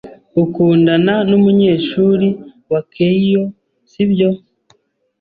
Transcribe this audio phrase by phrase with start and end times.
[0.43, 2.27] Ukundana numunyeshuri
[2.71, 3.43] wa Keio,
[3.89, 4.29] sibyo?